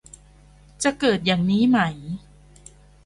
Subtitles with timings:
[0.83, 1.79] จะเกิดอย่างนี้ไหม?